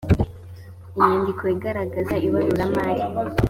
inyandiko 0.99 1.43
igaragaza 1.55 2.15
ibaruramari 2.27 3.03